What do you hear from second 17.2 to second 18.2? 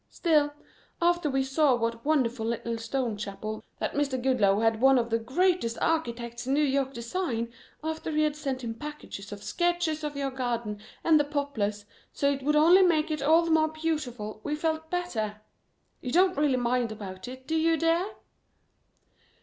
it, do you, dear?"